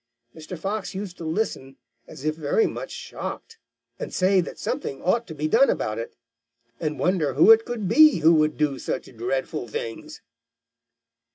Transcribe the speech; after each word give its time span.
Mr. 0.35 0.57
Fox 0.57 0.95
used 0.95 1.15
to 1.17 1.23
listen 1.23 1.77
as 2.07 2.25
if 2.25 2.33
very 2.33 2.65
much 2.65 2.89
shocked, 2.89 3.59
and 3.99 4.11
say 4.11 4.41
that 4.41 4.57
something 4.57 4.99
ought 5.03 5.27
to 5.27 5.35
be 5.35 5.47
done 5.47 5.69
about 5.69 5.99
it, 5.99 6.15
and 6.79 6.97
wonder 6.97 7.35
who 7.35 7.51
it 7.51 7.65
could 7.65 7.87
be 7.87 8.17
who 8.17 8.33
would 8.33 8.57
do 8.57 8.79
such 8.79 9.15
dreadful 9.15 9.67
things. 9.67 10.21